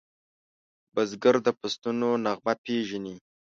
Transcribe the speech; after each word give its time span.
بزګر 0.93 1.35
د 1.45 1.47
فصلونو 1.59 2.09
نغمه 2.25 2.53
پیژني 2.63 3.15